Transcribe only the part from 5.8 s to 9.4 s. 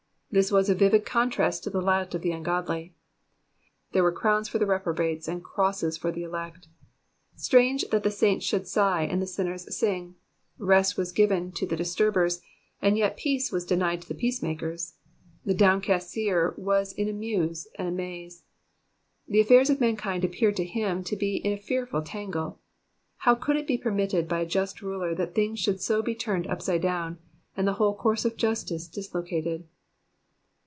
for the elect. Strange that the saints should sigh and the,